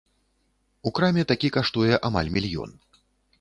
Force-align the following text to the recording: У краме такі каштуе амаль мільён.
У 0.89 0.93
краме 0.99 1.25
такі 1.33 1.51
каштуе 1.59 2.01
амаль 2.11 2.33
мільён. 2.39 2.75